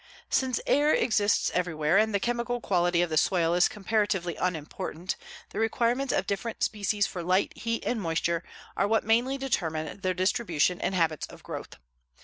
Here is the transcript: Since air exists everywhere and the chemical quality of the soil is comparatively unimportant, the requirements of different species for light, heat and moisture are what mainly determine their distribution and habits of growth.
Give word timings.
Since 0.31 0.59
air 0.65 0.91
exists 0.95 1.51
everywhere 1.53 1.99
and 1.99 2.11
the 2.11 2.19
chemical 2.19 2.59
quality 2.59 3.03
of 3.03 3.11
the 3.11 3.17
soil 3.17 3.53
is 3.53 3.69
comparatively 3.69 4.35
unimportant, 4.35 5.15
the 5.51 5.59
requirements 5.59 6.11
of 6.11 6.25
different 6.25 6.63
species 6.63 7.05
for 7.05 7.21
light, 7.21 7.53
heat 7.55 7.83
and 7.85 8.01
moisture 8.01 8.43
are 8.75 8.87
what 8.87 9.03
mainly 9.05 9.37
determine 9.37 9.99
their 9.99 10.15
distribution 10.15 10.81
and 10.81 10.95
habits 10.95 11.27
of 11.27 11.43
growth. 11.43 11.75